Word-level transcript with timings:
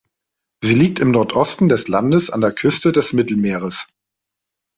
Sie 0.63 0.73
liegt 0.73 0.97
im 0.97 1.11
Nordosten 1.11 1.69
des 1.69 1.87
Landes 1.87 2.31
an 2.31 2.41
der 2.41 2.51
Küste 2.53 2.91
des 2.91 3.13
Mittelmeeres. 3.13 3.85